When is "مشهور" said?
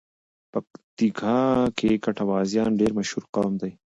2.99-3.23